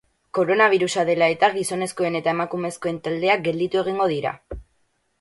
Koronabirusa 0.35 1.03
dela 1.09 1.27
eta 1.33 1.51
gizonezkoen 1.59 2.19
eta 2.21 2.33
emakumezkoen 2.35 3.01
taldeak 3.09 3.47
gelditu 3.49 3.85
egingo 3.87 4.13
dira. 4.19 4.37